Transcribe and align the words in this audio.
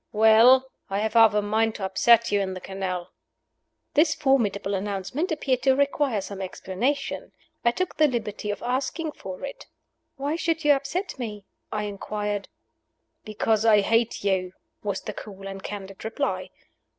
"Well, 0.13 0.71
I 0.89 0.97
have 0.97 1.13
half 1.13 1.35
a 1.35 1.43
mind 1.43 1.75
to 1.75 1.85
upset 1.85 2.31
you 2.31 2.41
in 2.41 2.55
the 2.55 2.59
canal." 2.59 3.11
This 3.93 4.15
formidable 4.15 4.73
announcement 4.73 5.31
appeared 5.31 5.61
to 5.61 5.75
require 5.75 6.21
some 6.21 6.41
explanation. 6.41 7.33
I 7.63 7.69
took 7.69 7.97
the 7.97 8.07
liberty 8.07 8.49
of 8.49 8.63
asking 8.63 9.11
for 9.11 9.45
it. 9.45 9.67
"Why 10.15 10.35
should 10.37 10.63
you 10.65 10.73
upset 10.73 11.19
me?" 11.19 11.45
I 11.71 11.83
inquired. 11.83 12.49
"Because 13.25 13.63
I 13.63 13.81
hate 13.81 14.23
you," 14.23 14.53
was 14.81 15.01
the 15.01 15.13
cool 15.13 15.47
and 15.47 15.61
candid 15.61 16.03
reply. 16.03 16.49